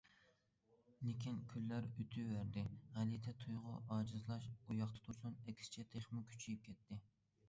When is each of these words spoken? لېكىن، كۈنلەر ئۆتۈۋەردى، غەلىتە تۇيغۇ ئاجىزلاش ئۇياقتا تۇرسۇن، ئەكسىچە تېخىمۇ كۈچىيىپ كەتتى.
لېكىن، 1.07 1.35
كۈنلەر 1.49 1.89
ئۆتۈۋەردى، 1.89 2.63
غەلىتە 2.95 3.33
تۇيغۇ 3.43 3.75
ئاجىزلاش 3.97 4.47
ئۇياقتا 4.55 5.05
تۇرسۇن، 5.09 5.37
ئەكسىچە 5.45 5.87
تېخىمۇ 5.93 6.23
كۈچىيىپ 6.33 6.65
كەتتى. 6.71 6.99